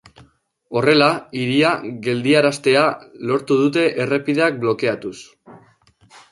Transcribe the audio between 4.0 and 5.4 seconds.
errepideak blokeatuz.